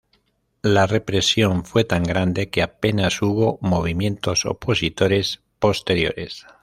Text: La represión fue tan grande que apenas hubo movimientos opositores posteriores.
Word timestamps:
La 0.63 0.87
represión 0.87 1.63
fue 1.63 1.83
tan 1.83 2.01
grande 2.01 2.49
que 2.49 2.63
apenas 2.63 3.21
hubo 3.21 3.59
movimientos 3.61 4.47
opositores 4.47 5.43
posteriores. 5.59 6.47